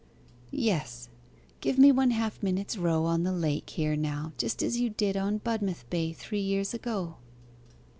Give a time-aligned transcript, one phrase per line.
[0.49, 1.09] 'Yes
[1.59, 5.15] give me one half minute's row on the lake here now, just as you did
[5.15, 7.17] on Budmouth Bay three years ago.